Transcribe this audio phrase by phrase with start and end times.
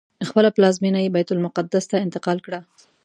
[0.29, 2.59] خپله پلازمینه یې بیت المقدس ته انتقال کړه.